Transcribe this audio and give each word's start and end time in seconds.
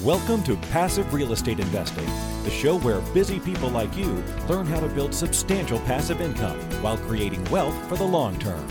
Welcome 0.00 0.42
to 0.44 0.56
Passive 0.56 1.12
Real 1.12 1.32
Estate 1.34 1.60
Investing, 1.60 2.06
the 2.44 2.50
show 2.50 2.78
where 2.78 3.02
busy 3.12 3.38
people 3.38 3.68
like 3.68 3.94
you 3.94 4.24
learn 4.48 4.66
how 4.66 4.80
to 4.80 4.88
build 4.88 5.14
substantial 5.14 5.78
passive 5.80 6.22
income 6.22 6.58
while 6.82 6.96
creating 6.96 7.44
wealth 7.50 7.76
for 7.90 7.96
the 7.96 8.02
long 8.02 8.38
term. 8.38 8.66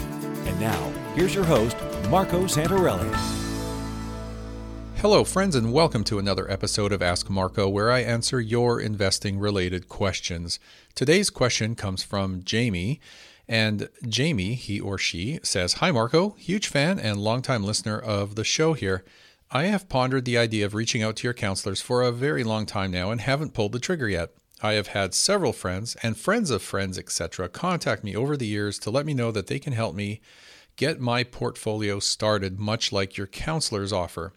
And 0.48 0.60
now, 0.60 0.92
here's 1.14 1.36
your 1.36 1.44
host, 1.44 1.78
Marco 2.10 2.46
Santarelli. 2.46 3.14
Hello, 4.98 5.24
friends, 5.24 5.56
and 5.56 5.72
welcome 5.72 6.04
to 6.06 6.18
another 6.18 6.50
episode 6.50 6.92
of 6.92 7.04
Ask 7.04 7.30
Marco, 7.30 7.70
where 7.70 7.92
I 7.92 8.00
answer 8.00 8.42
your 8.42 8.82
investing 8.82 9.38
related 9.38 9.88
questions. 9.88 10.60
Today's 10.96 11.30
question 11.30 11.76
comes 11.76 12.02
from 12.02 12.44
Jamie. 12.44 13.00
And 13.48 13.90
Jamie, 14.08 14.56
he 14.56 14.80
or 14.80 14.98
she, 14.98 15.40
says 15.44 15.74
Hi, 15.74 15.92
Marco, 15.92 16.32
huge 16.32 16.66
fan 16.68 16.98
and 16.98 17.20
longtime 17.20 17.64
listener 17.64 18.00
of 18.00 18.34
the 18.34 18.44
show 18.44 18.74
here. 18.74 19.06
I 19.54 19.64
have 19.66 19.90
pondered 19.90 20.24
the 20.24 20.38
idea 20.38 20.66
of 20.66 20.74
reaching 20.74 21.04
out 21.04 21.18
to 21.18 21.28
your 21.28 21.34
counselors 21.34 21.82
for 21.82 22.04
a 22.04 22.14
very 22.14 22.42
long 22.42 22.66
time 22.66 22.90
now 22.90 23.12
and 23.12 23.20
haven't 23.20 23.54
pulled 23.54 23.74
the 23.74 23.80
trigger 23.80 24.08
yet. 24.08 24.30
I 24.62 24.74
have 24.74 24.88
had 24.88 25.14
several 25.14 25.52
friends 25.52 25.98
and 26.02 26.16
friends 26.16 26.52
of 26.52 26.62
friends, 26.62 26.98
etc., 26.98 27.50
contact 27.50 28.02
me 28.02 28.16
over 28.16 28.38
the 28.38 28.48
years 28.48 28.80
to 28.80 28.90
let 28.90 29.06
me 29.06 29.14
know 29.14 29.30
that 29.34 29.48
they 29.48 29.60
can 29.60 29.74
help 29.74 29.94
me 29.94 30.22
get 30.78 31.02
my 31.02 31.26
portfolio 31.26 32.00
started, 32.00 32.62
much 32.62 32.94
like 32.94 33.18
your 33.18 33.28
counselors 33.28 33.92
offer. 33.92 34.32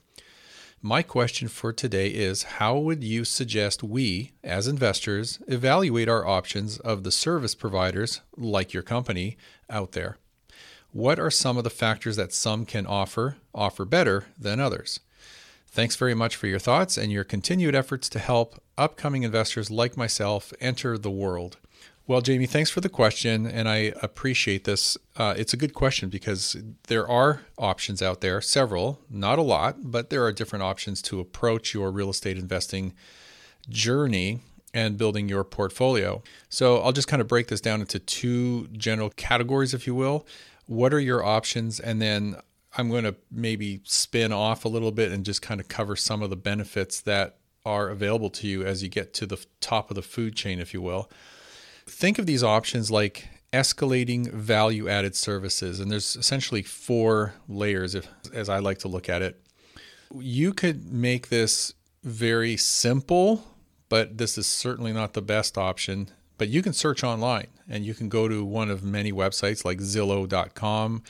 My 0.82 1.02
question 1.02 1.46
for 1.46 1.72
today 1.72 2.08
is 2.08 2.42
How 2.58 2.76
would 2.76 3.04
you 3.04 3.24
suggest 3.24 3.84
we, 3.84 4.32
as 4.42 4.66
investors, 4.66 5.38
evaluate 5.46 6.08
our 6.08 6.26
options 6.26 6.80
of 6.80 7.04
the 7.04 7.12
service 7.12 7.54
providers, 7.54 8.20
like 8.36 8.72
your 8.72 8.82
company, 8.82 9.36
out 9.70 9.92
there? 9.92 10.18
What 10.90 11.18
are 11.18 11.30
some 11.30 11.56
of 11.56 11.64
the 11.64 11.70
factors 11.70 12.16
that 12.16 12.32
some 12.32 12.64
can 12.64 12.86
offer, 12.86 13.36
offer 13.54 13.84
better 13.84 14.26
than 14.38 14.60
others? 14.60 15.00
Thanks 15.74 15.96
very 15.96 16.14
much 16.14 16.36
for 16.36 16.46
your 16.46 16.60
thoughts 16.60 16.96
and 16.96 17.10
your 17.10 17.24
continued 17.24 17.74
efforts 17.74 18.08
to 18.10 18.20
help 18.20 18.62
upcoming 18.78 19.24
investors 19.24 19.72
like 19.72 19.96
myself 19.96 20.52
enter 20.60 20.96
the 20.96 21.10
world. 21.10 21.56
Well, 22.06 22.20
Jamie, 22.20 22.46
thanks 22.46 22.70
for 22.70 22.80
the 22.80 22.88
question, 22.88 23.44
and 23.44 23.68
I 23.68 23.92
appreciate 24.00 24.62
this. 24.62 24.96
Uh, 25.16 25.34
it's 25.36 25.52
a 25.52 25.56
good 25.56 25.74
question 25.74 26.10
because 26.10 26.56
there 26.86 27.08
are 27.08 27.40
options 27.58 28.02
out 28.02 28.20
there, 28.20 28.40
several, 28.40 29.00
not 29.10 29.40
a 29.40 29.42
lot, 29.42 29.90
but 29.90 30.10
there 30.10 30.22
are 30.22 30.30
different 30.30 30.62
options 30.62 31.02
to 31.02 31.18
approach 31.18 31.74
your 31.74 31.90
real 31.90 32.10
estate 32.10 32.38
investing 32.38 32.94
journey 33.68 34.42
and 34.72 34.96
building 34.96 35.28
your 35.28 35.42
portfolio. 35.42 36.22
So 36.48 36.78
I'll 36.82 36.92
just 36.92 37.08
kind 37.08 37.20
of 37.20 37.26
break 37.26 37.48
this 37.48 37.60
down 37.60 37.80
into 37.80 37.98
two 37.98 38.68
general 38.68 39.10
categories, 39.10 39.74
if 39.74 39.88
you 39.88 39.96
will 39.96 40.24
what 40.66 40.94
are 40.94 41.00
your 41.00 41.24
options? 41.24 41.80
And 41.80 42.00
then 42.00 42.36
I'm 42.76 42.90
going 42.90 43.04
to 43.04 43.14
maybe 43.30 43.80
spin 43.84 44.32
off 44.32 44.64
a 44.64 44.68
little 44.68 44.90
bit 44.90 45.12
and 45.12 45.24
just 45.24 45.42
kind 45.42 45.60
of 45.60 45.68
cover 45.68 45.96
some 45.96 46.22
of 46.22 46.30
the 46.30 46.36
benefits 46.36 47.00
that 47.02 47.38
are 47.64 47.88
available 47.88 48.30
to 48.30 48.46
you 48.46 48.64
as 48.64 48.82
you 48.82 48.88
get 48.88 49.14
to 49.14 49.26
the 49.26 49.44
top 49.60 49.90
of 49.90 49.94
the 49.94 50.02
food 50.02 50.36
chain, 50.36 50.58
if 50.58 50.74
you 50.74 50.82
will. 50.82 51.10
Think 51.86 52.18
of 52.18 52.26
these 52.26 52.42
options 52.42 52.90
like 52.90 53.28
escalating 53.52 54.30
value 54.30 54.88
added 54.88 55.14
services. 55.14 55.78
And 55.78 55.90
there's 55.90 56.16
essentially 56.16 56.62
four 56.62 57.34
layers, 57.48 57.94
if, 57.94 58.08
as 58.32 58.48
I 58.48 58.58
like 58.58 58.78
to 58.78 58.88
look 58.88 59.08
at 59.08 59.22
it. 59.22 59.40
You 60.12 60.52
could 60.52 60.92
make 60.92 61.28
this 61.28 61.74
very 62.02 62.56
simple, 62.56 63.44
but 63.88 64.18
this 64.18 64.36
is 64.36 64.46
certainly 64.46 64.92
not 64.92 65.12
the 65.12 65.22
best 65.22 65.56
option. 65.56 66.08
But 66.36 66.48
you 66.48 66.62
can 66.62 66.72
search 66.72 67.04
online 67.04 67.46
and 67.68 67.84
you 67.86 67.94
can 67.94 68.08
go 68.08 68.26
to 68.28 68.44
one 68.44 68.70
of 68.70 68.82
many 68.82 69.12
websites 69.12 69.64
like 69.64 69.78
Zillow.com 69.78 71.02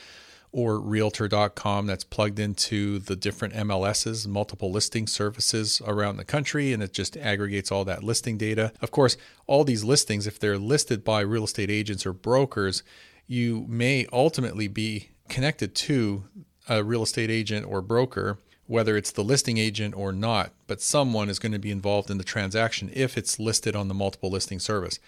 or 0.55 0.79
Realtor.com 0.79 1.87
that's 1.87 2.05
plugged 2.05 2.39
into 2.39 3.01
the 3.01 3.17
different 3.17 3.55
MLSs, 3.55 4.25
multiple 4.29 4.71
listing 4.71 5.09
services 5.09 5.83
around 5.85 6.17
the 6.17 6.25
country, 6.25 6.73
and 6.73 6.81
it 6.81 6.93
just 6.93 7.17
aggregates 7.17 7.73
all 7.73 7.85
that 7.85 8.05
listing 8.05 8.39
data. 8.39 8.73
Of 8.81 8.93
course, 8.93 9.17
all 9.49 9.65
these 9.65 9.83
listings, 9.83 10.29
if 10.29 10.39
they're 10.39 10.57
listed 10.57 11.03
by 11.03 11.23
real 11.23 11.43
estate 11.43 11.71
agents 11.71 12.07
or 12.07 12.13
brokers, 12.13 12.85
you 13.27 13.67
may 13.69 14.07
ultimately 14.13 14.69
be 14.69 15.09
connected 15.29 15.75
to 15.75 16.25
a 16.69 16.85
real 16.85 17.03
estate 17.03 17.31
agent 17.31 17.67
or 17.67 17.83
broker 17.83 18.39
whether 18.67 18.97
it's 18.97 19.11
the 19.11 19.23
listing 19.23 19.59
agent 19.59 19.95
or 19.95 20.11
not, 20.11 20.51
but 20.67 20.81
someone 20.81 21.29
is 21.29 21.39
going 21.39 21.53
to 21.53 21.59
be 21.59 21.71
involved 21.71 22.11
in 22.11 22.17
the 22.17 22.25
transaction 22.25 22.91
if 22.95 23.19
it's 23.19 23.39
listed 23.39 23.77
on 23.77 23.89
the 23.89 23.95
multiple 23.95 24.31
listing 24.31 24.59
service. 24.59 24.99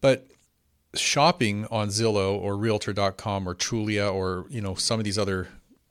But 0.00 0.26
shopping 0.94 1.66
on 1.70 1.88
Zillow 1.88 2.38
or 2.38 2.56
realtor.com 2.56 3.48
or 3.48 3.54
Trulia 3.54 4.12
or, 4.12 4.46
you 4.48 4.60
know, 4.60 4.74
some 4.74 5.00
of 5.00 5.04
these 5.04 5.18
other 5.18 5.48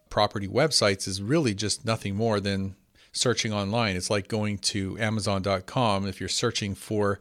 property 0.10 0.48
websites 0.48 1.08
is 1.08 1.22
really 1.22 1.54
just 1.54 1.86
nothing 1.86 2.16
more 2.16 2.40
than 2.40 2.76
searching 3.12 3.52
online. 3.52 3.96
It's 3.96 4.10
like 4.10 4.28
going 4.28 4.58
to 4.60 4.98
amazon.com 5.00 6.08
if 6.08 6.20
you're 6.20 6.30
searching 6.30 6.76
for 6.76 7.20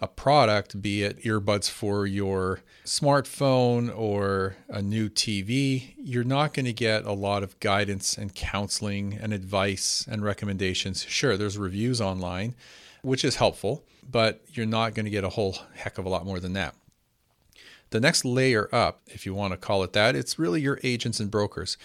a 0.00 0.08
product, 0.08 0.82
be 0.82 1.02
it 1.02 1.22
earbuds 1.22 1.70
for 1.70 2.06
your 2.06 2.60
smartphone 2.84 3.96
or 3.96 4.56
a 4.68 4.82
new 4.82 5.08
TV, 5.08 5.94
you're 5.96 6.24
not 6.24 6.52
going 6.52 6.66
to 6.66 6.72
get 6.72 7.04
a 7.04 7.12
lot 7.12 7.42
of 7.42 7.58
guidance 7.60 8.18
and 8.18 8.34
counseling 8.34 9.18
and 9.20 9.32
advice 9.32 10.06
and 10.10 10.22
recommendations. 10.22 11.04
Sure, 11.08 11.36
there's 11.36 11.56
reviews 11.56 12.00
online, 12.00 12.54
which 13.02 13.24
is 13.24 13.36
helpful, 13.36 13.84
but 14.10 14.42
you're 14.52 14.66
not 14.66 14.94
going 14.94 15.04
to 15.04 15.10
get 15.10 15.24
a 15.24 15.30
whole 15.30 15.56
heck 15.74 15.96
of 15.96 16.04
a 16.04 16.08
lot 16.08 16.26
more 16.26 16.40
than 16.40 16.52
that. 16.52 16.74
The 17.94 18.00
next 18.00 18.24
layer 18.24 18.68
up, 18.74 19.02
if 19.06 19.24
you 19.24 19.34
want 19.34 19.52
to 19.52 19.56
call 19.56 19.84
it 19.84 19.92
that, 19.92 20.16
it's 20.16 20.36
really 20.36 20.60
your 20.60 20.80
agents 20.82 21.20
and 21.20 21.30
brokers. 21.30 21.78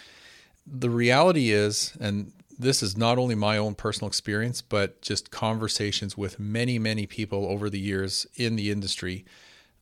The 0.65 0.89
reality 0.89 1.51
is, 1.51 1.95
and 1.99 2.31
this 2.57 2.81
is 2.81 2.97
not 2.97 3.19
only 3.19 3.35
my 3.35 3.59
own 3.59 3.75
personal 3.75 4.07
experience, 4.07 4.59
but 4.59 5.03
just 5.03 5.29
conversations 5.29 6.17
with 6.17 6.39
many, 6.39 6.79
many 6.79 7.05
people 7.05 7.45
over 7.45 7.69
the 7.69 7.77
years 7.77 8.25
in 8.33 8.55
the 8.55 8.71
industry. 8.71 9.23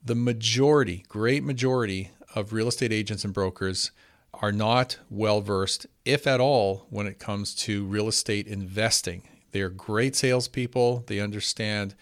The 0.03 0.15
majority, 0.15 1.05
great 1.07 1.45
majority 1.45 2.11
of 2.35 2.51
real 2.51 2.67
estate 2.67 2.91
agents 2.91 3.23
and 3.23 3.33
brokers 3.33 3.91
are 4.33 4.51
not 4.51 4.97
well 5.09 5.39
versed, 5.39 5.87
if 6.03 6.27
at 6.27 6.41
all, 6.41 6.87
when 6.89 7.07
it 7.07 7.19
comes 7.19 7.55
to 7.55 7.85
real 7.85 8.09
estate 8.09 8.47
investing. 8.47 9.29
They 9.53 9.61
are 9.61 9.69
great 9.69 10.13
salespeople. 10.13 11.05
They 11.07 11.21
understand 11.21 11.95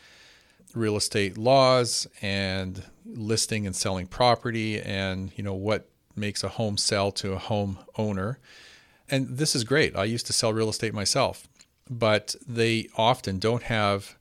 real 0.75 0.97
estate 0.97 1.37
laws 1.37 2.07
and 2.21 2.83
listing 3.05 3.65
and 3.65 3.75
selling 3.75 4.07
property 4.07 4.81
and 4.81 5.31
you 5.35 5.43
know 5.43 5.53
what 5.53 5.89
makes 6.15 6.43
a 6.43 6.49
home 6.49 6.77
sell 6.77 7.11
to 7.11 7.33
a 7.33 7.37
home 7.37 7.77
owner 7.97 8.39
and 9.09 9.37
this 9.37 9.55
is 9.55 9.63
great. 9.63 9.95
I 9.95 10.05
used 10.05 10.25
to 10.27 10.33
sell 10.33 10.53
real 10.53 10.69
estate 10.69 10.93
myself, 10.93 11.47
but 11.89 12.35
they 12.47 12.89
often 12.95 13.39
don't 13.39 13.63
have 13.63 14.17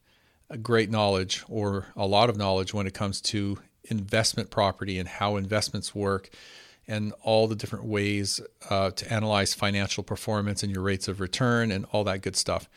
great 0.62 0.90
knowledge 0.90 1.42
or 1.48 1.86
a 1.96 2.06
lot 2.06 2.28
of 2.28 2.36
knowledge 2.36 2.74
when 2.74 2.86
it 2.86 2.94
comes 2.94 3.20
to 3.20 3.58
investment 3.84 4.50
property 4.50 4.98
and 4.98 5.08
how 5.08 5.36
investments 5.36 5.94
work 5.94 6.28
and 6.86 7.14
all 7.22 7.46
the 7.48 7.56
different 7.56 7.86
ways 7.86 8.40
uh, 8.68 8.90
to 8.90 9.10
analyze 9.10 9.54
financial 9.54 10.04
performance 10.04 10.62
and 10.62 10.70
your 10.70 10.82
rates 10.82 11.08
of 11.08 11.18
return 11.18 11.70
and 11.72 11.86
all 11.92 12.04
that 12.04 12.20
good 12.20 12.36
stuff. 12.36 12.68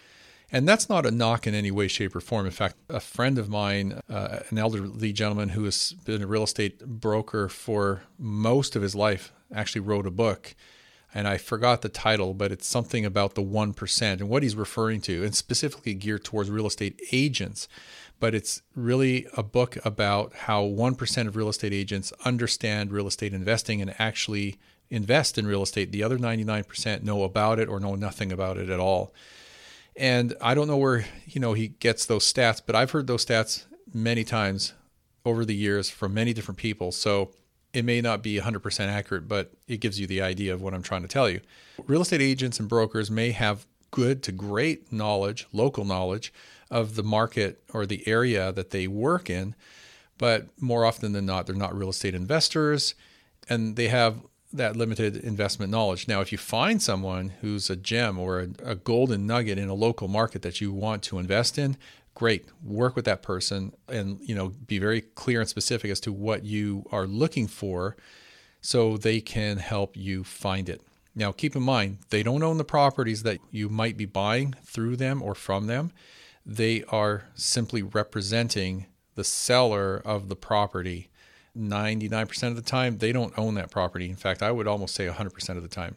And 0.51 0.67
that's 0.67 0.87
not 0.87 1.05
a 1.05 1.11
knock 1.11 1.45
in 1.45 1.53
any 1.53 1.71
way, 1.71 1.87
shape, 1.87 2.15
or 2.15 2.21
form. 2.21 2.45
In 2.45 2.51
fact, 2.51 2.75
a 2.89 3.01
friend 3.01 3.37
of 3.37 3.49
mine, 3.49 3.99
uh, 4.09 4.39
an 4.49 4.57
elderly 4.57 5.11
gentleman 5.11 5.49
who 5.49 5.65
has 5.65 5.93
been 6.05 6.21
a 6.21 6.27
real 6.27 6.43
estate 6.43 6.85
broker 6.85 7.49
for 7.49 8.03
most 8.17 8.75
of 8.75 8.81
his 8.81 8.95
life, 8.95 9.33
actually 9.53 9.81
wrote 9.81 10.07
a 10.07 10.11
book 10.11 10.55
and 11.13 11.27
I 11.27 11.37
forgot 11.37 11.81
the 11.81 11.89
title, 11.89 12.33
but 12.33 12.51
it's 12.51 12.67
something 12.67 13.05
about 13.05 13.35
the 13.35 13.41
1% 13.41 14.01
and 14.01 14.29
what 14.29 14.43
he's 14.43 14.55
referring 14.55 15.01
to, 15.01 15.23
and 15.23 15.33
specifically 15.33 15.93
geared 15.93 16.23
towards 16.23 16.49
real 16.49 16.67
estate 16.67 17.01
agents. 17.11 17.67
But 18.19 18.35
it's 18.35 18.61
really 18.75 19.25
a 19.35 19.43
book 19.43 19.77
about 19.85 20.33
how 20.33 20.63
1% 20.63 21.27
of 21.27 21.35
real 21.35 21.49
estate 21.49 21.73
agents 21.73 22.11
understand 22.25 22.91
real 22.91 23.07
estate 23.07 23.33
investing 23.33 23.81
and 23.81 23.95
actually 23.99 24.57
invest 24.89 25.37
in 25.37 25.47
real 25.47 25.63
estate. 25.63 25.91
The 25.91 26.03
other 26.03 26.17
99% 26.17 27.03
know 27.03 27.23
about 27.23 27.59
it 27.59 27.69
or 27.69 27.79
know 27.79 27.95
nothing 27.95 28.31
about 28.31 28.57
it 28.57 28.69
at 28.69 28.79
all. 28.79 29.13
And 29.97 30.35
I 30.39 30.53
don't 30.53 30.67
know 30.67 30.77
where, 30.77 31.05
you 31.25 31.41
know, 31.41 31.53
he 31.53 31.69
gets 31.69 32.05
those 32.05 32.31
stats, 32.31 32.61
but 32.63 32.75
I've 32.75 32.91
heard 32.91 33.07
those 33.07 33.25
stats 33.25 33.65
many 33.93 34.23
times 34.23 34.73
over 35.25 35.43
the 35.43 35.55
years 35.55 35.89
from 35.89 36.13
many 36.13 36.33
different 36.33 36.59
people. 36.59 36.91
So 36.91 37.31
it 37.73 37.83
may 37.83 37.99
not 37.99 38.21
be 38.21 38.39
100% 38.39 38.79
accurate, 38.87 39.27
but 39.27 39.51
it 39.67 39.77
gives 39.77 39.99
you 39.99 40.07
the 40.07 40.21
idea 40.21 40.53
of 40.53 40.61
what 40.61 40.73
I'm 40.73 40.83
trying 40.83 41.01
to 41.01 41.07
tell 41.07 41.29
you. 41.29 41.41
Real 41.85 42.01
estate 42.01 42.21
agents 42.21 42.59
and 42.59 42.69
brokers 42.69 43.09
may 43.09 43.31
have 43.31 43.65
good 43.91 44.21
to 44.23 44.31
great 44.31 44.91
knowledge, 44.91 45.47
local 45.51 45.83
knowledge 45.83 46.31
of 46.69 46.95
the 46.95 47.03
market 47.03 47.63
or 47.73 47.85
the 47.85 48.07
area 48.07 48.51
that 48.51 48.69
they 48.69 48.87
work 48.87 49.29
in, 49.29 49.55
but 50.17 50.47
more 50.61 50.85
often 50.85 51.11
than 51.13 51.25
not, 51.25 51.45
they're 51.47 51.55
not 51.55 51.77
real 51.77 51.89
estate 51.89 52.13
investors 52.13 52.95
and 53.49 53.75
they 53.75 53.87
have 53.87 54.21
that 54.53 54.75
limited 54.75 55.17
investment 55.17 55.71
knowledge. 55.71 56.07
Now, 56.07 56.21
if 56.21 56.31
you 56.31 56.37
find 56.37 56.81
someone 56.81 57.33
who's 57.41 57.69
a 57.69 57.75
gem 57.75 58.17
or 58.17 58.39
a, 58.39 58.47
a 58.63 58.75
golden 58.75 59.27
nugget 59.27 59.57
in 59.57 59.69
a 59.69 59.73
local 59.73 60.07
market 60.07 60.41
that 60.41 60.61
you 60.61 60.71
want 60.71 61.03
to 61.03 61.19
invest 61.19 61.57
in, 61.57 61.77
great 62.15 62.45
work 62.63 62.95
with 62.95 63.05
that 63.05 63.21
person 63.21 63.71
and 63.87 64.19
you 64.21 64.33
know 64.33 64.49
be 64.65 64.79
very 64.79 65.01
clear 65.01 65.41
and 65.41 65.49
specific 65.49 65.91
as 65.91 65.99
to 65.99 66.11
what 66.11 66.43
you 66.43 66.83
are 66.91 67.05
looking 67.05 67.45
for 67.45 67.95
so 68.59 68.97
they 68.97 69.21
can 69.21 69.57
help 69.57 69.95
you 69.95 70.23
find 70.23 70.67
it 70.67 70.81
Now, 71.15 71.31
keep 71.31 71.55
in 71.55 71.63
mind, 71.63 71.97
they 72.11 72.21
don't 72.21 72.43
own 72.43 72.57
the 72.57 72.63
properties 72.63 73.23
that 73.23 73.39
you 73.49 73.69
might 73.69 73.97
be 73.97 74.05
buying 74.05 74.53
through 74.63 74.97
them 74.97 75.21
or 75.23 75.33
from 75.33 75.65
them. 75.65 75.91
They 76.45 76.83
are 76.89 77.23
simply 77.33 77.81
representing 77.81 78.85
the 79.15 79.23
seller 79.23 79.99
of 80.05 80.29
the 80.29 80.35
property. 80.35 81.09
99% 81.57 82.43
of 82.43 82.55
the 82.55 82.61
time, 82.61 82.97
they 82.97 83.11
don't 83.11 83.37
own 83.37 83.55
that 83.55 83.71
property. 83.71 84.09
In 84.09 84.15
fact, 84.15 84.41
I 84.41 84.51
would 84.51 84.67
almost 84.67 84.95
say 84.95 85.07
100% 85.07 85.49
of 85.57 85.63
the 85.63 85.69
time. 85.69 85.95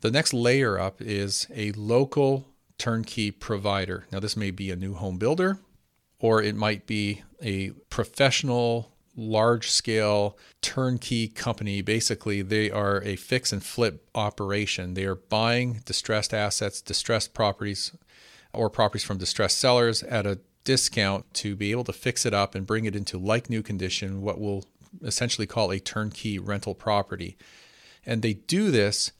The 0.00 0.10
next 0.10 0.34
layer 0.34 0.78
up 0.78 1.00
is 1.00 1.46
a 1.54 1.72
local 1.72 2.46
turnkey 2.78 3.30
provider. 3.30 4.06
Now, 4.10 4.20
this 4.20 4.36
may 4.36 4.50
be 4.50 4.70
a 4.70 4.76
new 4.76 4.94
home 4.94 5.18
builder, 5.18 5.58
or 6.18 6.42
it 6.42 6.56
might 6.56 6.86
be 6.86 7.22
a 7.42 7.70
professional 7.90 8.90
large 9.16 9.70
scale 9.70 10.36
turnkey 10.60 11.28
company. 11.28 11.82
Basically, 11.82 12.42
they 12.42 12.70
are 12.70 13.02
a 13.02 13.16
fix 13.16 13.52
and 13.52 13.64
flip 13.64 14.08
operation. 14.14 14.94
They 14.94 15.04
are 15.04 15.14
buying 15.14 15.80
distressed 15.84 16.34
assets, 16.34 16.80
distressed 16.80 17.32
properties, 17.32 17.92
or 18.52 18.70
properties 18.70 19.04
from 19.04 19.18
distressed 19.18 19.58
sellers 19.58 20.02
at 20.02 20.26
a 20.26 20.40
discount 20.64 21.32
to 21.34 21.54
be 21.54 21.70
able 21.70 21.84
to 21.84 21.92
fix 21.92 22.26
it 22.26 22.34
up 22.34 22.54
and 22.54 22.66
bring 22.66 22.84
it 22.84 22.96
into 22.96 23.18
like 23.18 23.48
new 23.48 23.62
condition, 23.62 24.22
what 24.22 24.40
we'll 24.40 24.64
essentially 25.02 25.46
call 25.46 25.70
a 25.70 25.78
turnkey 25.78 26.38
rental 26.38 26.74
property. 26.74 27.36
And 28.06 28.22
they 28.22 28.34
do 28.34 28.70
this 28.70 29.12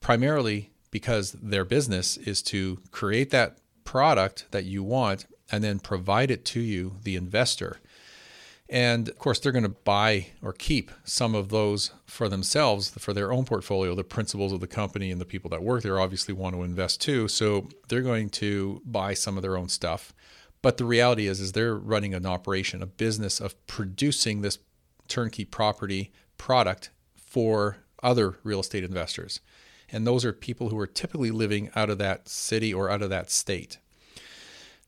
primarily 0.00 0.70
because 0.90 1.32
their 1.32 1.64
business 1.64 2.16
is 2.16 2.42
to 2.42 2.80
create 2.90 3.30
that 3.30 3.58
product 3.84 4.46
that 4.50 4.64
you 4.64 4.82
want 4.82 5.26
and 5.50 5.64
then 5.64 5.78
provide 5.78 6.30
it 6.30 6.44
to 6.44 6.60
you, 6.60 6.96
the 7.02 7.16
investor. 7.16 7.80
And 8.68 9.08
of 9.08 9.18
course, 9.18 9.38
they're 9.38 9.52
going 9.52 9.62
to 9.62 9.70
buy 9.70 10.26
or 10.42 10.52
keep 10.52 10.90
some 11.04 11.34
of 11.34 11.48
those 11.48 11.92
for 12.04 12.28
themselves, 12.28 12.90
for 12.90 13.14
their 13.14 13.32
own 13.32 13.46
portfolio. 13.46 13.94
The 13.94 14.04
principals 14.04 14.52
of 14.52 14.60
the 14.60 14.66
company 14.66 15.10
and 15.10 15.20
the 15.20 15.24
people 15.24 15.48
that 15.50 15.62
work 15.62 15.82
there 15.82 15.98
obviously 15.98 16.34
want 16.34 16.54
to 16.54 16.62
invest 16.62 17.00
too. 17.00 17.28
So 17.28 17.68
they're 17.88 18.02
going 18.02 18.28
to 18.30 18.82
buy 18.84 19.14
some 19.14 19.36
of 19.36 19.42
their 19.42 19.56
own 19.56 19.70
stuff. 19.70 20.12
But 20.60 20.76
the 20.76 20.84
reality 20.84 21.26
is, 21.26 21.40
is 21.40 21.52
they're 21.52 21.76
running 21.76 22.14
an 22.14 22.26
operation, 22.26 22.82
a 22.82 22.86
business 22.86 23.40
of 23.40 23.54
producing 23.66 24.42
this 24.42 24.58
turnkey 25.06 25.44
property 25.44 26.12
product 26.36 26.90
for 27.14 27.78
other 28.02 28.38
real 28.42 28.60
estate 28.60 28.84
investors. 28.84 29.40
And 29.90 30.06
those 30.06 30.24
are 30.24 30.32
people 30.32 30.68
who 30.68 30.78
are 30.78 30.86
typically 30.86 31.30
living 31.30 31.70
out 31.74 31.90
of 31.90 31.98
that 31.98 32.28
city 32.28 32.74
or 32.74 32.90
out 32.90 33.02
of 33.02 33.10
that 33.10 33.30
state. 33.30 33.78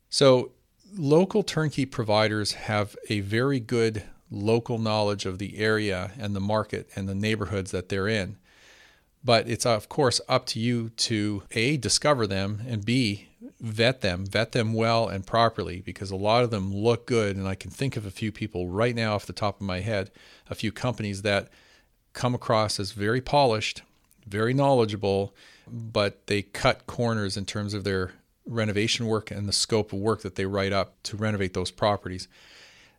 So 0.08 0.52
local 0.96 1.42
turnkey 1.42 1.86
providers 1.86 2.52
have 2.52 2.96
a 3.08 3.20
very 3.20 3.60
good 3.60 4.02
local 4.30 4.78
knowledge 4.78 5.26
of 5.26 5.38
the 5.38 5.58
area 5.58 6.12
and 6.18 6.34
the 6.36 6.40
market 6.40 6.88
and 6.94 7.08
the 7.08 7.14
neighborhoods 7.14 7.70
that 7.70 7.88
they're 7.88 8.08
in. 8.08 8.36
But 9.22 9.48
it's, 9.48 9.66
of 9.66 9.88
course, 9.88 10.20
up 10.28 10.46
to 10.46 10.60
you 10.60 10.90
to 10.90 11.42
A, 11.52 11.76
discover 11.76 12.26
them, 12.26 12.62
and 12.66 12.84
B, 12.84 13.28
vet 13.60 14.00
them, 14.00 14.24
vet 14.24 14.52
them 14.52 14.72
well 14.72 15.08
and 15.08 15.26
properly 15.26 15.80
because 15.80 16.10
a 16.10 16.16
lot 16.16 16.42
of 16.42 16.50
them 16.50 16.74
look 16.74 17.06
good. 17.06 17.36
And 17.36 17.46
I 17.46 17.54
can 17.54 17.70
think 17.70 17.96
of 17.96 18.06
a 18.06 18.10
few 18.10 18.32
people 18.32 18.68
right 18.68 18.94
now 18.94 19.14
off 19.14 19.26
the 19.26 19.32
top 19.32 19.56
of 19.60 19.66
my 19.66 19.80
head, 19.80 20.10
a 20.48 20.54
few 20.54 20.72
companies 20.72 21.22
that 21.22 21.48
come 22.12 22.34
across 22.34 22.80
as 22.80 22.92
very 22.92 23.20
polished, 23.20 23.82
very 24.26 24.54
knowledgeable, 24.54 25.34
but 25.70 26.26
they 26.26 26.42
cut 26.42 26.86
corners 26.86 27.36
in 27.36 27.44
terms 27.44 27.74
of 27.74 27.84
their 27.84 28.12
renovation 28.46 29.06
work 29.06 29.30
and 29.30 29.48
the 29.48 29.52
scope 29.52 29.92
of 29.92 29.98
work 29.98 30.22
that 30.22 30.34
they 30.34 30.46
write 30.46 30.72
up 30.72 31.00
to 31.04 31.16
renovate 31.16 31.54
those 31.54 31.70
properties. 31.70 32.26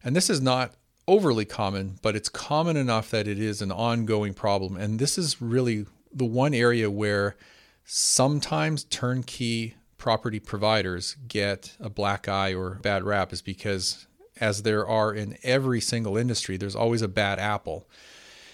And 0.04 0.16
this 0.16 0.30
is 0.30 0.42
not 0.42 0.74
overly 1.08 1.46
common, 1.46 2.00
but 2.02 2.16
it's 2.16 2.30
common 2.30 2.78
enough 2.78 3.10
that 3.10 3.28
it 3.28 3.40
is 3.40 3.62
an 3.62 3.72
ongoing 3.72 4.34
problem. 4.34 4.78
And 4.78 5.00
this 5.00 5.18
is 5.18 5.42
really 5.42 5.86
the 6.14 6.26
one 6.26 6.54
area 6.54 6.90
where 6.90 7.36
sometimes 7.84 8.84
turnkey 8.86 9.76
property 10.02 10.40
providers 10.40 11.16
get 11.28 11.78
a 11.80 11.88
black 11.88 12.28
eye 12.28 12.56
or 12.56 12.72
bad 12.82 13.04
rap 13.04 13.32
is 13.32 13.44
because 13.44 14.08
as 14.40 14.64
there 14.64 14.88
are 14.88 15.14
in 15.14 15.38
every 15.44 15.80
single 15.80 16.18
industry, 16.18 16.58
there's 16.58 16.76
always 16.76 17.04
a 17.04 17.08
bad 17.08 17.38
apple. 17.38 17.88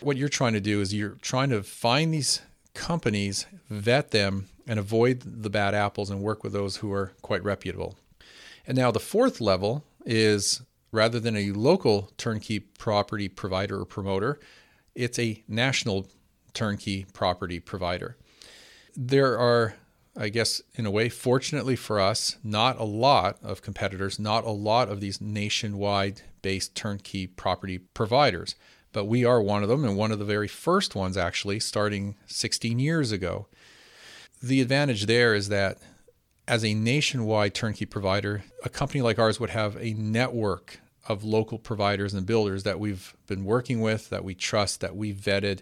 What 0.01 0.17
you're 0.17 0.27
trying 0.27 0.51
to 0.53 0.59
do 0.59 0.81
is 0.81 0.93
you're 0.93 1.17
trying 1.21 1.49
to 1.51 1.63
find 1.63 2.13
these 2.13 2.41
companies, 2.73 3.45
vet 3.69 4.11
them, 4.11 4.49
and 4.67 4.77
avoid 4.77 5.21
the 5.25 5.49
bad 5.49 5.73
apples 5.73 6.09
and 6.09 6.21
work 6.21 6.43
with 6.43 6.51
those 6.51 6.75
who 6.75 6.91
are 6.91 7.13
quite 7.21 7.41
reputable. 7.45 7.97
And 8.67 8.77
now 8.77 8.91
the 8.91 8.99
fourth 8.99 9.39
level 9.39 9.85
is 10.05 10.61
rather 10.91 11.17
than 11.17 11.37
a 11.37 11.53
local 11.53 12.11
turnkey 12.17 12.59
property 12.59 13.29
provider 13.29 13.79
or 13.79 13.85
promoter, 13.85 14.37
it's 14.95 15.17
a 15.17 15.41
national 15.47 16.07
turnkey 16.53 17.05
property 17.13 17.61
provider. 17.61 18.17
There 18.97 19.39
are, 19.39 19.75
I 20.17 20.29
guess, 20.29 20.61
in 20.75 20.85
a 20.85 20.91
way, 20.91 21.09
fortunately 21.09 21.75
for 21.75 21.99
us, 21.99 22.37
not 22.43 22.79
a 22.79 22.83
lot 22.83 23.37
of 23.43 23.61
competitors, 23.61 24.17
not 24.17 24.45
a 24.45 24.51
lot 24.51 24.89
of 24.89 24.99
these 24.99 25.21
nationwide 25.21 26.21
based 26.41 26.75
turnkey 26.75 27.27
property 27.27 27.77
providers, 27.77 28.55
but 28.93 29.05
we 29.05 29.23
are 29.23 29.41
one 29.41 29.61
of 29.61 29.69
them 29.69 29.85
and 29.85 29.95
one 29.95 30.11
of 30.11 30.19
the 30.19 30.25
very 30.25 30.47
first 30.47 30.95
ones, 30.95 31.17
actually, 31.17 31.59
starting 31.59 32.15
16 32.25 32.79
years 32.79 33.11
ago 33.11 33.47
the 34.41 34.61
advantage 34.61 35.05
there 35.05 35.33
is 35.33 35.49
that 35.49 35.77
as 36.47 36.63
a 36.63 36.73
nationwide 36.73 37.53
turnkey 37.53 37.85
provider, 37.85 38.43
a 38.63 38.69
company 38.69 39.01
like 39.01 39.19
ours 39.19 39.39
would 39.39 39.49
have 39.49 39.75
a 39.77 39.93
network 39.93 40.79
of 41.07 41.23
local 41.23 41.57
providers 41.57 42.13
and 42.13 42.25
builders 42.25 42.63
that 42.63 42.79
we've 42.79 43.15
been 43.27 43.43
working 43.43 43.81
with, 43.81 44.09
that 44.09 44.23
we 44.23 44.35
trust, 44.35 44.81
that 44.81 44.95
we 44.95 45.13
vetted, 45.13 45.61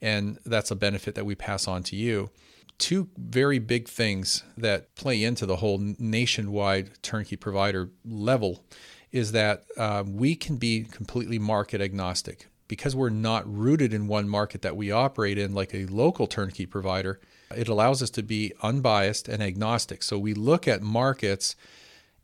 and 0.00 0.38
that's 0.44 0.70
a 0.70 0.76
benefit 0.76 1.14
that 1.14 1.26
we 1.26 1.34
pass 1.34 1.66
on 1.66 1.82
to 1.82 1.96
you. 1.96 2.30
Two 2.78 3.08
very 3.16 3.58
big 3.58 3.88
things 3.88 4.42
that 4.56 4.94
play 4.94 5.22
into 5.22 5.46
the 5.46 5.56
whole 5.56 5.78
nationwide 5.78 7.02
turnkey 7.02 7.36
provider 7.36 7.90
level 8.04 8.64
is 9.12 9.32
that 9.32 9.64
uh, 9.76 10.02
we 10.06 10.34
can 10.34 10.56
be 10.56 10.84
completely 10.84 11.38
market 11.38 11.80
agnostic 11.80 12.48
because 12.66 12.96
we're 12.96 13.10
not 13.10 13.44
rooted 13.46 13.94
in 13.94 14.08
one 14.08 14.28
market 14.28 14.62
that 14.62 14.76
we 14.76 14.90
operate 14.90 15.38
in, 15.38 15.54
like 15.54 15.74
a 15.74 15.86
local 15.86 16.26
turnkey 16.26 16.66
provider 16.66 17.20
it 17.56 17.68
allows 17.68 18.02
us 18.02 18.10
to 18.10 18.22
be 18.22 18.52
unbiased 18.62 19.28
and 19.28 19.42
agnostic. 19.42 20.02
So 20.02 20.18
we 20.18 20.34
look 20.34 20.66
at 20.68 20.82
markets 20.82 21.56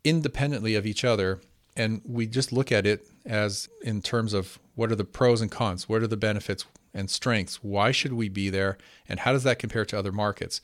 independently 0.05 0.75
of 0.75 0.87
each 0.87 1.05
other 1.05 1.41
and 1.77 2.03
we 2.05 2.27
just 2.27 2.53
look 2.53 2.73
at 2.73 2.87
it 2.87 3.07
as 3.25 3.69
in 3.83 4.03
terms 4.03 4.33
of 4.33 4.59
what 4.75 4.91
are 4.91 4.97
the 4.97 5.05
pros 5.05 5.41
and 5.41 5.51
cons, 5.51 5.89
what 5.89 6.03
are 6.03 6.07
the 6.07 6.17
benefits 6.17 6.65
and 6.93 7.11
strengths, 7.11 7.63
why 7.63 7.91
should 7.93 8.13
we 8.13 8.29
be 8.29 8.51
there, 8.51 8.79
and 9.09 9.21
how 9.21 9.33
does 9.33 9.45
that 9.45 9.59
compare 9.59 9.85
to 9.85 9.99
other 9.99 10.13
markets. 10.13 10.61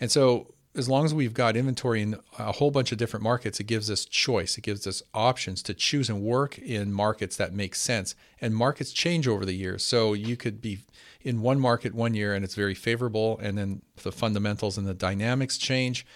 And 0.00 0.10
so 0.10 0.54
as 0.74 0.88
long 0.88 1.04
as 1.04 1.12
we've 1.14 1.34
got 1.34 1.56
inventory 1.56 2.02
in 2.02 2.16
a 2.38 2.52
whole 2.52 2.70
bunch 2.70 2.92
of 2.92 2.98
different 2.98 3.24
markets, 3.24 3.58
it 3.58 3.64
gives 3.64 3.90
us 3.90 4.04
choice. 4.04 4.56
It 4.56 4.60
gives 4.62 4.86
us 4.86 5.02
options 5.12 5.62
to 5.64 5.74
choose 5.74 6.08
and 6.08 6.22
work 6.22 6.58
in 6.58 6.92
markets 6.92 7.36
that 7.36 7.52
make 7.52 7.74
sense. 7.74 8.14
And 8.40 8.54
markets 8.54 8.92
change 8.92 9.26
over 9.26 9.44
the 9.44 9.54
years. 9.54 9.82
So 9.82 10.12
you 10.12 10.36
could 10.36 10.60
be 10.60 10.80
in 11.20 11.40
one 11.40 11.58
market 11.58 11.94
one 11.94 12.14
year 12.14 12.34
and 12.34 12.44
it's 12.44 12.54
very 12.54 12.74
favorable, 12.74 13.38
and 13.42 13.58
then 13.58 13.82
the 14.02 14.12
fundamentals 14.12 14.78
and 14.78 14.86
the 14.86 14.94
dynamics 14.94 15.58
change, 15.58 16.06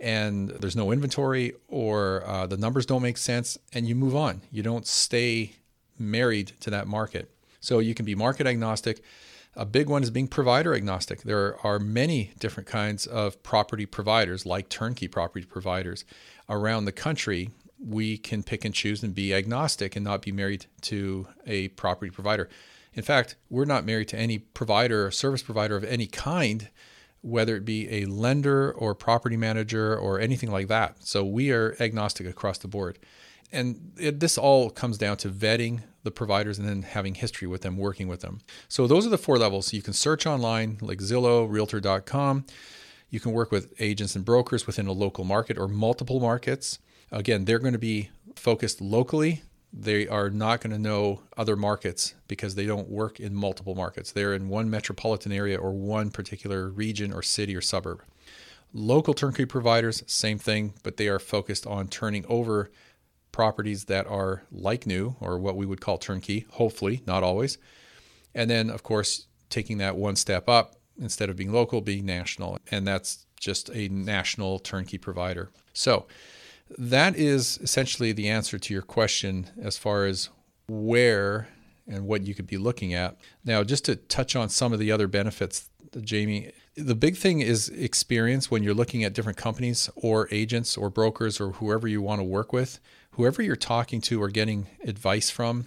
and 0.00 0.48
there's 0.48 0.76
no 0.76 0.92
inventory 0.92 1.52
or 1.68 2.26
uh, 2.26 2.46
the 2.46 2.56
numbers 2.56 2.86
don't 2.86 3.02
make 3.02 3.18
sense, 3.18 3.58
and 3.72 3.86
you 3.86 3.94
move 3.94 4.16
on. 4.16 4.40
You 4.50 4.62
don't 4.62 4.86
stay 4.86 5.52
married 5.98 6.52
to 6.60 6.70
that 6.70 6.86
market. 6.86 7.30
So 7.66 7.80
you 7.80 7.94
can 7.94 8.04
be 8.04 8.14
market 8.14 8.46
agnostic. 8.46 9.02
A 9.56 9.66
big 9.66 9.88
one 9.88 10.04
is 10.04 10.10
being 10.12 10.28
provider 10.28 10.72
agnostic. 10.72 11.22
There 11.22 11.56
are 11.66 11.80
many 11.80 12.32
different 12.38 12.68
kinds 12.68 13.08
of 13.08 13.42
property 13.42 13.86
providers, 13.86 14.46
like 14.46 14.68
turnkey 14.68 15.08
property 15.08 15.44
providers, 15.44 16.04
around 16.48 16.84
the 16.84 16.92
country. 16.92 17.50
We 17.84 18.18
can 18.18 18.44
pick 18.44 18.64
and 18.64 18.72
choose 18.72 19.02
and 19.02 19.12
be 19.12 19.34
agnostic 19.34 19.96
and 19.96 20.04
not 20.04 20.22
be 20.22 20.30
married 20.30 20.66
to 20.82 21.26
a 21.44 21.68
property 21.68 22.12
provider. 22.12 22.48
In 22.94 23.02
fact, 23.02 23.34
we're 23.50 23.64
not 23.64 23.84
married 23.84 24.08
to 24.08 24.16
any 24.16 24.38
provider 24.38 25.04
or 25.04 25.10
service 25.10 25.42
provider 25.42 25.74
of 25.74 25.82
any 25.82 26.06
kind, 26.06 26.68
whether 27.20 27.56
it 27.56 27.64
be 27.64 27.90
a 27.90 28.04
lender 28.04 28.70
or 28.70 28.94
property 28.94 29.36
manager 29.36 29.98
or 29.98 30.20
anything 30.20 30.52
like 30.52 30.68
that. 30.68 31.04
So 31.04 31.24
we 31.24 31.50
are 31.50 31.74
agnostic 31.80 32.28
across 32.28 32.58
the 32.58 32.68
board. 32.68 33.00
And 33.50 33.92
it, 33.98 34.20
this 34.20 34.38
all 34.38 34.70
comes 34.70 34.98
down 34.98 35.16
to 35.18 35.30
vetting 35.30 35.82
the 36.06 36.10
providers 36.10 36.58
and 36.58 36.66
then 36.66 36.80
having 36.80 37.14
history 37.14 37.46
with 37.46 37.60
them, 37.60 37.76
working 37.76 38.08
with 38.08 38.20
them. 38.20 38.40
So 38.68 38.86
those 38.86 39.06
are 39.06 39.10
the 39.10 39.18
four 39.18 39.36
levels. 39.36 39.66
So 39.66 39.76
you 39.76 39.82
can 39.82 39.92
search 39.92 40.26
online 40.26 40.78
like 40.80 40.98
Zillow, 40.98 41.46
Realtor.com. 41.46 42.46
You 43.10 43.20
can 43.20 43.32
work 43.32 43.52
with 43.52 43.74
agents 43.78 44.16
and 44.16 44.24
brokers 44.24 44.66
within 44.66 44.86
a 44.86 44.92
local 44.92 45.24
market 45.24 45.58
or 45.58 45.68
multiple 45.68 46.20
markets. 46.20 46.78
Again, 47.12 47.44
they're 47.44 47.58
going 47.58 47.74
to 47.74 47.78
be 47.78 48.08
focused 48.34 48.80
locally 48.80 49.42
they 49.78 50.08
are 50.08 50.30
not 50.30 50.62
going 50.62 50.72
to 50.72 50.78
know 50.78 51.22
other 51.36 51.54
markets 51.54 52.14
because 52.28 52.54
they 52.54 52.64
don't 52.64 52.88
work 52.88 53.20
in 53.20 53.34
multiple 53.34 53.74
markets. 53.74 54.10
They're 54.10 54.32
in 54.32 54.48
one 54.48 54.70
metropolitan 54.70 55.32
area 55.32 55.58
or 55.58 55.72
one 55.72 56.10
particular 56.10 56.68
region 56.70 57.12
or 57.12 57.22
city 57.22 57.54
or 57.54 57.60
suburb. 57.60 58.02
Local 58.72 59.12
turnkey 59.12 59.44
providers, 59.44 60.02
same 60.06 60.38
thing, 60.38 60.74
but 60.82 60.96
they 60.96 61.08
are 61.08 61.18
focused 61.18 61.66
on 61.66 61.88
turning 61.88 62.24
over 62.26 62.70
properties 63.36 63.84
that 63.84 64.06
are 64.06 64.44
like 64.50 64.86
new 64.86 65.14
or 65.20 65.38
what 65.38 65.56
we 65.56 65.66
would 65.66 65.82
call 65.82 65.98
turnkey, 65.98 66.46
hopefully, 66.52 67.02
not 67.06 67.22
always. 67.22 67.58
And 68.34 68.48
then, 68.48 68.70
of 68.70 68.82
course, 68.82 69.26
taking 69.50 69.76
that 69.76 69.94
one 69.94 70.16
step 70.16 70.48
up, 70.48 70.76
instead 70.98 71.28
of 71.28 71.36
being 71.36 71.52
local, 71.52 71.82
being 71.82 72.06
national. 72.06 72.58
And 72.70 72.86
that's 72.86 73.26
just 73.38 73.68
a 73.74 73.88
national 73.88 74.58
turnkey 74.58 74.96
provider. 74.96 75.50
So 75.74 76.06
that 76.78 77.14
is 77.14 77.58
essentially 77.58 78.12
the 78.12 78.30
answer 78.30 78.58
to 78.58 78.72
your 78.72 78.82
question 78.82 79.50
as 79.60 79.76
far 79.76 80.06
as 80.06 80.30
where 80.66 81.48
and 81.86 82.06
what 82.06 82.26
you 82.26 82.34
could 82.34 82.46
be 82.46 82.56
looking 82.56 82.94
at. 82.94 83.18
Now, 83.44 83.62
just 83.62 83.84
to 83.84 83.96
touch 83.96 84.34
on 84.34 84.48
some 84.48 84.72
of 84.72 84.78
the 84.78 84.90
other 84.90 85.08
benefits, 85.08 85.68
Jamie, 86.00 86.52
the 86.74 86.94
big 86.94 87.16
thing 87.16 87.40
is 87.40 87.68
experience 87.68 88.50
when 88.50 88.62
you're 88.62 88.74
looking 88.74 89.04
at 89.04 89.12
different 89.12 89.38
companies 89.38 89.90
or 89.94 90.26
agents 90.30 90.76
or 90.76 90.88
brokers 90.88 91.38
or 91.38 91.52
whoever 91.52 91.86
you 91.86 92.00
want 92.00 92.20
to 92.20 92.24
work 92.24 92.52
with, 92.54 92.80
whoever 93.16 93.42
you're 93.42 93.56
talking 93.56 94.00
to 94.02 94.22
or 94.22 94.28
getting 94.28 94.66
advice 94.84 95.30
from. 95.30 95.66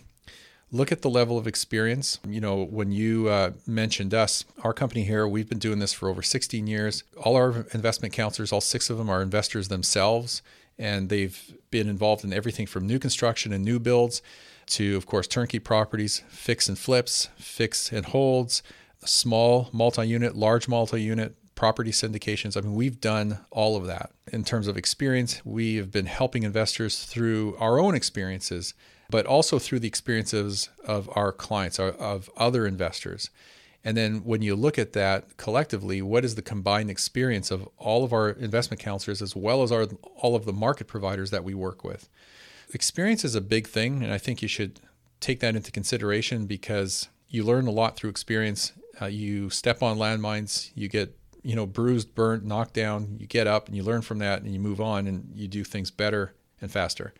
Look 0.71 0.91
at 0.91 1.01
the 1.01 1.09
level 1.09 1.37
of 1.37 1.47
experience. 1.47 2.19
You 2.27 2.39
know, 2.39 2.63
when 2.63 2.91
you 2.91 3.27
uh, 3.27 3.51
mentioned 3.65 4.13
us, 4.13 4.45
our 4.63 4.71
company 4.71 5.03
here, 5.03 5.27
we've 5.27 5.49
been 5.49 5.57
doing 5.57 5.79
this 5.79 5.91
for 5.91 6.09
over 6.09 6.21
16 6.21 6.67
years. 6.67 7.03
All 7.17 7.35
our 7.35 7.65
investment 7.73 8.13
counselors, 8.13 8.51
all 8.51 8.61
six 8.61 8.91
of 8.91 8.99
them, 8.99 9.09
are 9.09 9.23
investors 9.23 9.67
themselves, 9.67 10.43
and 10.77 11.09
they've 11.09 11.55
been 11.71 11.89
involved 11.89 12.23
in 12.23 12.31
everything 12.31 12.67
from 12.67 12.85
new 12.85 12.99
construction 12.99 13.51
and 13.51 13.65
new 13.65 13.79
builds 13.79 14.21
to, 14.67 14.95
of 14.95 15.07
course, 15.07 15.25
turnkey 15.25 15.57
properties, 15.57 16.21
fix 16.29 16.69
and 16.69 16.77
flips, 16.77 17.29
fix 17.37 17.91
and 17.91 18.05
holds, 18.05 18.61
small 19.05 19.69
multi 19.73 20.07
unit, 20.07 20.35
large 20.35 20.67
multi 20.67 21.01
unit, 21.01 21.35
property 21.59 21.91
syndications. 21.91 22.55
I 22.55 22.61
mean, 22.61 22.73
we've 22.73 23.01
done 23.01 23.39
all 23.51 23.75
of 23.75 23.85
that. 23.85 24.11
In 24.31 24.45
terms 24.45 24.67
of 24.67 24.77
experience, 24.77 25.41
we 25.43 25.75
have 25.75 25.91
been 25.91 26.05
helping 26.05 26.43
investors 26.43 27.03
through 27.03 27.57
our 27.59 27.77
own 27.81 27.95
experiences, 27.95 28.73
but 29.09 29.25
also 29.25 29.59
through 29.59 29.79
the 29.79 29.87
experiences 29.89 30.69
of 30.85 31.09
our 31.17 31.33
clients, 31.33 31.77
of 31.77 32.29
other 32.37 32.65
investors. 32.65 33.29
And 33.83 33.97
then 33.97 34.23
when 34.23 34.41
you 34.41 34.55
look 34.55 34.79
at 34.79 34.93
that 34.93 35.35
collectively, 35.35 36.01
what 36.01 36.23
is 36.23 36.35
the 36.35 36.41
combined 36.41 36.89
experience 36.89 37.51
of 37.51 37.67
all 37.77 38.05
of 38.05 38.13
our 38.13 38.29
investment 38.29 38.79
counselors 38.79 39.21
as 39.21 39.35
well 39.35 39.61
as 39.61 39.69
our, 39.69 39.85
all 40.15 40.37
of 40.37 40.45
the 40.45 40.53
market 40.53 40.87
providers 40.87 41.29
that 41.31 41.43
we 41.43 41.53
work 41.53 41.83
with? 41.83 42.07
Experience 42.73 43.25
is 43.25 43.35
a 43.35 43.41
big 43.41 43.67
thing, 43.67 44.01
and 44.01 44.13
I 44.13 44.17
think 44.17 44.41
you 44.41 44.47
should 44.47 44.79
take 45.19 45.41
that 45.41 45.57
into 45.57 45.73
consideration 45.73 46.45
because 46.45 47.09
you 47.27 47.43
learn 47.43 47.67
a 47.67 47.71
lot 47.71 47.97
through 47.97 48.11
experience 48.11 48.71
uh, 49.01 49.05
you 49.05 49.49
step 49.49 49.81
on 49.81 49.97
landmines, 49.97 50.71
you 50.75 50.87
get 50.89 51.15
you 51.43 51.55
know 51.55 51.65
bruised, 51.65 52.15
burnt, 52.15 52.43
knocked 52.43 52.73
down. 52.73 53.17
You 53.19 53.27
get 53.27 53.47
up 53.47 53.67
and 53.67 53.75
you 53.75 53.83
learn 53.83 54.01
from 54.01 54.19
that, 54.19 54.41
and 54.41 54.53
you 54.53 54.59
move 54.59 54.81
on, 54.81 55.07
and 55.07 55.31
you 55.33 55.47
do 55.47 55.63
things 55.63 55.91
better 55.91 56.33
and 56.61 56.71
faster. 56.71 57.13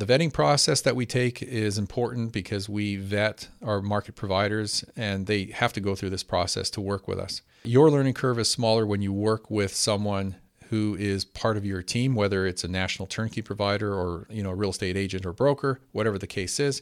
The 0.00 0.06
vetting 0.06 0.32
process 0.32 0.80
that 0.80 0.96
we 0.96 1.04
take 1.04 1.42
is 1.42 1.76
important 1.76 2.32
because 2.32 2.70
we 2.70 2.96
vet 2.96 3.48
our 3.62 3.82
market 3.82 4.16
providers 4.16 4.82
and 4.96 5.26
they 5.26 5.44
have 5.46 5.74
to 5.74 5.80
go 5.82 5.94
through 5.94 6.08
this 6.08 6.22
process 6.22 6.70
to 6.70 6.80
work 6.80 7.06
with 7.06 7.18
us. 7.18 7.42
Your 7.64 7.90
learning 7.90 8.14
curve 8.14 8.38
is 8.38 8.50
smaller 8.50 8.86
when 8.86 9.02
you 9.02 9.12
work 9.12 9.50
with 9.50 9.74
someone 9.74 10.36
who 10.70 10.96
is 10.98 11.26
part 11.26 11.58
of 11.58 11.66
your 11.66 11.82
team, 11.82 12.14
whether 12.14 12.46
it's 12.46 12.64
a 12.64 12.68
national 12.68 13.08
turnkey 13.08 13.42
provider 13.42 13.92
or 13.92 14.26
you 14.30 14.42
know 14.42 14.48
a 14.50 14.54
real 14.54 14.70
estate 14.70 14.96
agent 14.96 15.26
or 15.26 15.34
broker, 15.34 15.82
whatever 15.92 16.16
the 16.16 16.26
case 16.26 16.58
is. 16.58 16.80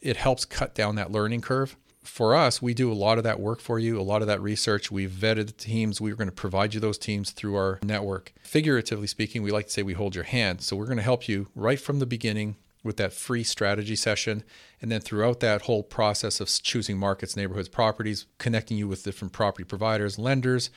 It 0.00 0.16
helps 0.16 0.44
cut 0.44 0.72
down 0.72 0.94
that 0.94 1.10
learning 1.10 1.40
curve 1.40 1.76
for 2.02 2.34
us, 2.34 2.62
we 2.62 2.74
do 2.74 2.90
a 2.90 2.94
lot 2.94 3.18
of 3.18 3.24
that 3.24 3.40
work 3.40 3.60
for 3.60 3.78
you, 3.78 4.00
a 4.00 4.02
lot 4.02 4.22
of 4.22 4.28
that 4.28 4.40
research. 4.40 4.90
We've 4.90 5.10
vetted 5.10 5.46
the 5.46 5.52
teams. 5.52 6.00
We're 6.00 6.14
going 6.14 6.28
to 6.28 6.34
provide 6.34 6.74
you 6.74 6.80
those 6.80 6.98
teams 6.98 7.30
through 7.30 7.56
our 7.56 7.78
network. 7.82 8.32
Figuratively 8.42 9.06
speaking, 9.06 9.42
we 9.42 9.50
like 9.50 9.66
to 9.66 9.72
say 9.72 9.82
we 9.82 9.92
hold 9.92 10.14
your 10.14 10.24
hand. 10.24 10.62
So 10.62 10.76
we're 10.76 10.86
going 10.86 10.96
to 10.96 11.02
help 11.02 11.28
you 11.28 11.48
right 11.54 11.80
from 11.80 11.98
the 11.98 12.06
beginning 12.06 12.56
with 12.82 12.96
that 12.96 13.12
free 13.12 13.44
strategy 13.44 13.96
session. 13.96 14.42
And 14.80 14.90
then 14.90 15.02
throughout 15.02 15.40
that 15.40 15.62
whole 15.62 15.82
process 15.82 16.40
of 16.40 16.48
choosing 16.48 16.96
markets, 16.96 17.36
neighborhoods, 17.36 17.68
properties, 17.68 18.26
connecting 18.38 18.78
you 18.78 18.88
with 18.88 19.04
different 19.04 19.32
property 19.32 19.64
providers, 19.64 20.18
lenders, 20.18 20.70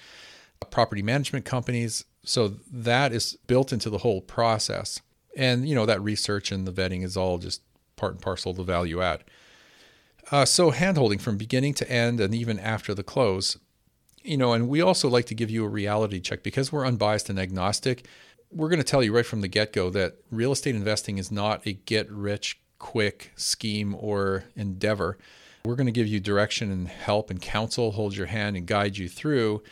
property 0.69 1.01
management 1.01 1.45
companies. 1.45 2.05
So 2.25 2.55
that 2.71 3.13
is 3.13 3.37
built 3.47 3.71
into 3.71 3.89
the 3.89 3.99
whole 3.99 4.21
process. 4.21 5.01
And, 5.35 5.67
you 5.67 5.75
know, 5.75 5.85
that 5.85 6.01
research 6.01 6.51
and 6.51 6.67
the 6.67 6.73
vetting 6.73 7.03
is 7.03 7.15
all 7.15 7.37
just 7.37 7.61
part 7.95 8.13
and 8.13 8.21
parcel 8.21 8.51
of 8.51 8.57
the 8.57 8.63
value 8.63 9.01
add. 9.01 9.23
Uh, 10.31 10.45
so 10.45 10.71
handholding 10.71 11.19
from 11.19 11.37
beginning 11.37 11.73
to 11.75 11.89
end 11.89 12.19
and 12.19 12.33
even 12.33 12.59
after 12.59 12.93
the 12.93 13.03
close. 13.03 13.57
You 14.23 14.37
know, 14.37 14.53
and 14.53 14.69
we 14.69 14.81
also 14.81 15.09
like 15.09 15.25
to 15.25 15.35
give 15.35 15.49
you 15.49 15.65
a 15.65 15.69
reality 15.69 16.19
check 16.19 16.43
because 16.43 16.71
we're 16.71 16.85
unbiased 16.85 17.29
and 17.29 17.37
agnostic. 17.37 18.05
We're 18.51 18.69
going 18.69 18.79
to 18.79 18.85
tell 18.85 19.03
you 19.03 19.13
right 19.13 19.25
from 19.25 19.41
the 19.41 19.47
get 19.47 19.73
go 19.73 19.89
that 19.89 20.15
real 20.31 20.53
estate 20.53 20.75
investing 20.75 21.17
is 21.17 21.31
not 21.31 21.65
a 21.67 21.73
get 21.73 22.09
rich 22.09 22.59
quick 22.79 23.31
scheme 23.35 23.95
or 23.95 24.45
endeavor. 24.55 25.17
We're 25.65 25.75
going 25.75 25.87
to 25.87 25.93
give 25.93 26.07
you 26.07 26.19
direction 26.19 26.71
and 26.71 26.87
help 26.87 27.29
and 27.29 27.41
counsel, 27.41 27.91
hold 27.91 28.15
your 28.15 28.27
hand 28.27 28.55
and 28.55 28.65
guide 28.65 28.97
you 28.97 29.07
through. 29.07 29.63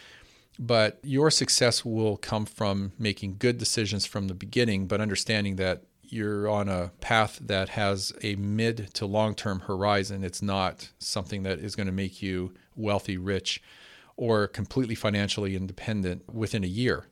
But 0.59 0.99
your 1.03 1.31
success 1.31 1.83
will 1.83 2.17
come 2.17 2.45
from 2.45 2.91
making 2.99 3.37
good 3.39 3.57
decisions 3.57 4.05
from 4.05 4.27
the 4.27 4.33
beginning, 4.33 4.87
but 4.87 5.01
understanding 5.01 5.55
that 5.57 5.83
you're 6.11 6.49
on 6.49 6.69
a 6.69 6.91
path 6.99 7.39
that 7.41 7.69
has 7.69 8.13
a 8.21 8.35
mid 8.35 8.93
to 8.95 9.05
long 9.05 9.35
term 9.35 9.61
horizon. 9.61 10.23
It's 10.23 10.41
not 10.41 10.89
something 10.99 11.43
that 11.43 11.59
is 11.59 11.75
going 11.75 11.87
to 11.87 11.93
make 11.93 12.21
you 12.21 12.53
wealthy, 12.75 13.17
rich, 13.17 13.61
or 14.17 14.47
completely 14.47 14.95
financially 14.95 15.55
independent 15.55 16.33
within 16.33 16.63
a 16.63 16.67
year. 16.67 17.07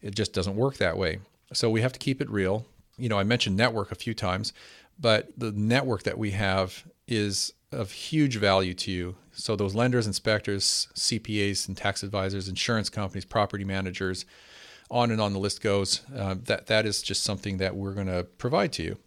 It 0.00 0.14
just 0.14 0.32
doesn't 0.32 0.56
work 0.56 0.76
that 0.76 0.96
way. 0.96 1.18
So 1.52 1.70
we 1.70 1.80
have 1.80 1.92
to 1.92 1.98
keep 1.98 2.20
it 2.20 2.30
real. 2.30 2.66
You 2.96 3.08
know, 3.08 3.18
I 3.18 3.24
mentioned 3.24 3.56
network 3.56 3.92
a 3.92 3.96
few 3.96 4.14
times, 4.14 4.52
but 4.98 5.28
the 5.36 5.52
network 5.52 6.04
that 6.04 6.18
we 6.18 6.30
have 6.32 6.84
is 7.06 7.52
of 7.72 7.92
huge 7.92 8.36
value 8.36 8.74
to 8.74 8.90
you. 8.90 9.16
So 9.32 9.56
those 9.56 9.74
lenders, 9.74 10.06
inspectors, 10.06 10.88
CPAs 10.94 11.68
and 11.68 11.76
tax 11.76 12.02
advisors, 12.02 12.48
insurance 12.48 12.88
companies, 12.88 13.24
property 13.24 13.64
managers, 13.64 14.24
on 14.90 15.10
and 15.10 15.20
on 15.20 15.32
the 15.32 15.38
list 15.38 15.62
goes. 15.62 16.02
Uh, 16.14 16.36
that 16.44 16.66
that 16.66 16.86
is 16.86 17.02
just 17.02 17.22
something 17.22 17.58
that 17.58 17.76
we're 17.76 17.94
going 17.94 18.06
to 18.06 18.24
provide 18.38 18.72
to 18.74 18.82
you. 18.82 18.98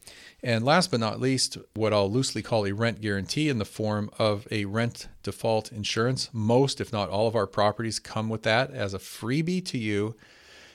And 0.42 0.64
last 0.64 0.92
but 0.92 1.00
not 1.02 1.20
least, 1.20 1.58
what 1.74 1.94
I'll 1.94 2.10
loosely 2.10 2.42
call 2.42 2.66
a 2.66 2.72
rent 2.72 3.02
guarantee 3.02 3.50
in 3.50 3.58
the 3.58 3.66
form 3.66 4.10
of 4.18 4.48
a 4.52 4.66
rent 4.66 5.10
default 5.22 5.72
insurance. 5.72 6.30
Most, 6.32 6.80
if 6.80 6.94
not 6.94 7.10
all, 7.10 7.28
of 7.28 7.36
our 7.36 7.48
properties 7.48 8.00
come 8.00 8.30
with 8.30 8.44
that 8.44 8.72
as 8.72 8.94
a 8.94 9.00
freebie 9.00 9.66
to 9.66 9.78
you. 9.78 10.16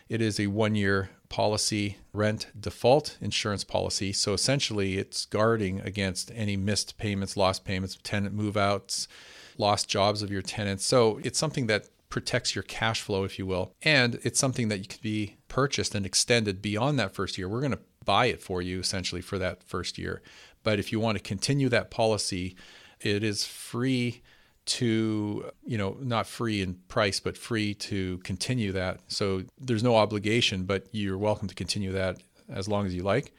It 0.08 0.20
is 0.20 0.38
a 0.38 0.48
one 0.48 0.74
year 0.74 1.10
policy, 1.30 1.96
rent 2.12 2.46
default 2.58 3.16
insurance 3.20 3.64
policy. 3.64 4.12
So 4.12 4.34
essentially, 4.34 4.98
it's 4.98 5.24
guarding 5.24 5.80
against 5.80 6.30
any 6.34 6.56
missed 6.56 6.98
payments, 6.98 7.36
lost 7.36 7.64
payments, 7.64 7.98
tenant 8.02 8.34
move 8.34 8.58
outs, 8.58 9.08
lost 9.56 9.88
jobs 9.88 10.20
of 10.22 10.30
your 10.30 10.42
tenants. 10.42 10.84
So 10.84 11.18
it's 11.24 11.38
something 11.38 11.66
that 11.68 11.86
protects 12.14 12.54
your 12.54 12.62
cash 12.62 13.00
flow, 13.00 13.24
if 13.24 13.40
you 13.40 13.44
will. 13.44 13.74
And 13.82 14.20
it's 14.22 14.38
something 14.38 14.68
that 14.68 14.78
you 14.78 14.84
can 14.84 15.00
be 15.02 15.34
purchased 15.48 15.96
and 15.96 16.06
extended 16.06 16.62
beyond 16.62 16.96
that 17.00 17.12
first 17.12 17.36
year. 17.36 17.48
We're 17.48 17.58
going 17.58 17.72
to 17.72 17.80
buy 18.04 18.26
it 18.26 18.40
for 18.40 18.62
you 18.62 18.78
essentially 18.78 19.20
for 19.20 19.36
that 19.38 19.64
first 19.64 19.98
year. 19.98 20.22
But 20.62 20.78
if 20.78 20.92
you 20.92 21.00
want 21.00 21.18
to 21.18 21.22
continue 21.24 21.68
that 21.70 21.90
policy, 21.90 22.54
it 23.00 23.24
is 23.24 23.44
free 23.44 24.22
to, 24.66 25.50
you 25.66 25.76
know, 25.76 25.96
not 26.00 26.28
free 26.28 26.62
in 26.62 26.74
price, 26.86 27.18
but 27.18 27.36
free 27.36 27.74
to 27.74 28.18
continue 28.18 28.70
that. 28.70 29.00
So 29.08 29.42
there's 29.60 29.82
no 29.82 29.96
obligation, 29.96 30.66
but 30.66 30.86
you're 30.92 31.18
welcome 31.18 31.48
to 31.48 31.54
continue 31.56 31.90
that 31.90 32.18
as 32.48 32.68
long 32.68 32.86
as 32.86 32.94
you 32.94 33.02
like. 33.02 33.34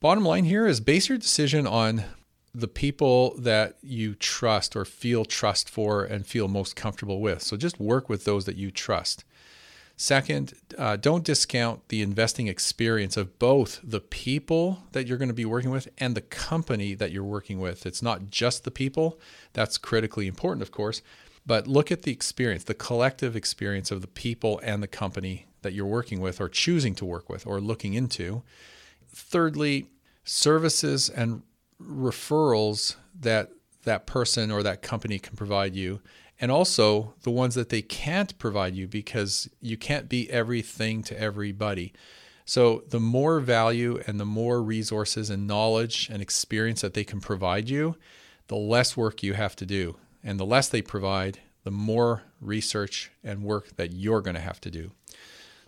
Bottom 0.00 0.24
line 0.24 0.44
here 0.44 0.66
is 0.66 0.80
base 0.80 1.10
your 1.10 1.18
decision 1.18 1.66
on 1.66 2.02
the 2.54 2.68
people 2.68 3.34
that 3.38 3.76
you 3.82 4.14
trust 4.14 4.74
or 4.74 4.84
feel 4.84 5.24
trust 5.24 5.68
for 5.68 6.04
and 6.04 6.26
feel 6.26 6.48
most 6.48 6.76
comfortable 6.76 7.20
with. 7.20 7.42
So 7.42 7.56
just 7.56 7.78
work 7.78 8.08
with 8.08 8.24
those 8.24 8.46
that 8.46 8.56
you 8.56 8.70
trust. 8.70 9.24
Second, 10.00 10.54
uh, 10.78 10.96
don't 10.96 11.24
discount 11.24 11.88
the 11.88 12.02
investing 12.02 12.46
experience 12.46 13.16
of 13.16 13.36
both 13.40 13.80
the 13.82 14.00
people 14.00 14.84
that 14.92 15.08
you're 15.08 15.18
going 15.18 15.28
to 15.28 15.34
be 15.34 15.44
working 15.44 15.70
with 15.70 15.88
and 15.98 16.14
the 16.14 16.20
company 16.20 16.94
that 16.94 17.10
you're 17.10 17.24
working 17.24 17.58
with. 17.58 17.84
It's 17.84 18.00
not 18.00 18.30
just 18.30 18.62
the 18.62 18.70
people, 18.70 19.18
that's 19.54 19.76
critically 19.76 20.28
important, 20.28 20.62
of 20.62 20.70
course, 20.70 21.02
but 21.44 21.66
look 21.66 21.90
at 21.90 22.02
the 22.02 22.12
experience, 22.12 22.62
the 22.62 22.74
collective 22.74 23.34
experience 23.34 23.90
of 23.90 24.00
the 24.00 24.06
people 24.06 24.60
and 24.62 24.84
the 24.84 24.86
company 24.86 25.46
that 25.62 25.72
you're 25.72 25.84
working 25.84 26.20
with 26.20 26.40
or 26.40 26.48
choosing 26.48 26.94
to 26.94 27.04
work 27.04 27.28
with 27.28 27.44
or 27.44 27.60
looking 27.60 27.94
into. 27.94 28.44
Thirdly, 29.08 29.90
services 30.22 31.08
and 31.08 31.42
referrals 31.80 32.96
that 33.20 33.50
that 33.84 34.06
person 34.06 34.50
or 34.50 34.62
that 34.62 34.82
company 34.82 35.18
can 35.18 35.36
provide 35.36 35.74
you 35.74 36.00
and 36.40 36.50
also 36.50 37.14
the 37.22 37.30
ones 37.30 37.54
that 37.54 37.68
they 37.68 37.82
can't 37.82 38.38
provide 38.38 38.74
you 38.74 38.86
because 38.86 39.48
you 39.60 39.76
can't 39.76 40.08
be 40.08 40.30
everything 40.30 41.02
to 41.04 41.18
everybody. 41.20 41.92
So, 42.44 42.84
the 42.88 43.00
more 43.00 43.40
value 43.40 44.00
and 44.06 44.18
the 44.18 44.24
more 44.24 44.62
resources 44.62 45.28
and 45.30 45.46
knowledge 45.46 46.08
and 46.10 46.22
experience 46.22 46.80
that 46.80 46.94
they 46.94 47.04
can 47.04 47.20
provide 47.20 47.68
you, 47.68 47.96
the 48.46 48.56
less 48.56 48.96
work 48.96 49.22
you 49.22 49.34
have 49.34 49.54
to 49.56 49.66
do. 49.66 49.96
And 50.24 50.40
the 50.40 50.46
less 50.46 50.68
they 50.68 50.80
provide, 50.80 51.40
the 51.64 51.70
more 51.70 52.22
research 52.40 53.10
and 53.22 53.42
work 53.42 53.76
that 53.76 53.92
you're 53.92 54.22
going 54.22 54.36
to 54.36 54.40
have 54.40 54.60
to 54.62 54.70
do. 54.70 54.92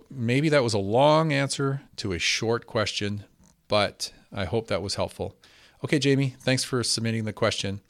Maybe 0.08 0.48
that 0.48 0.62
was 0.62 0.74
a 0.74 0.78
long 0.78 1.32
answer 1.32 1.82
to 1.96 2.12
a 2.12 2.18
short 2.18 2.66
question, 2.66 3.24
but 3.68 4.12
I 4.32 4.44
hope 4.44 4.68
that 4.68 4.82
was 4.82 4.94
helpful. 4.94 5.36
Okay, 5.82 5.98
Jamie, 5.98 6.34
thanks 6.40 6.62
for 6.62 6.82
submitting 6.82 7.24
the 7.24 7.32
question. 7.32 7.80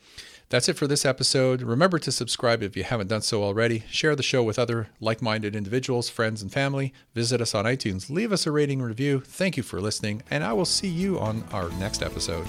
That's 0.49 0.69
it 0.69 0.77
for 0.77 0.89
this 0.89 1.05
episode. 1.05 1.63
Remember 1.63 1.99
to 2.01 2.11
subscribe 2.11 2.61
if 2.63 2.77
you 2.77 2.83
haven't 2.83 3.07
done 3.07 3.23
so 3.23 3.45
already. 3.45 3.85
Share 3.89 4.17
the 4.17 4.23
show 4.23 4.43
with 4.43 4.59
other 4.59 4.89
like 5.01 5.23
minded 5.23 5.55
individuals, 5.55 6.09
friends, 6.09 6.43
and 6.43 6.53
family. 6.53 6.93
Visit 7.15 7.41
us 7.41 7.55
on 7.55 7.67
iTunes. 7.67 8.11
Leave 8.11 8.33
us 8.33 8.47
a 8.47 8.53
rating 8.53 8.83
review. 8.83 9.21
Thank 9.21 9.57
you 9.57 9.63
for 9.63 9.81
listening, 9.81 10.23
and 10.29 10.43
I 10.43 10.53
will 10.53 10.65
see 10.65 10.89
you 10.89 11.21
on 11.21 11.45
our 11.53 11.71
next 11.79 12.03
episode. 12.03 12.49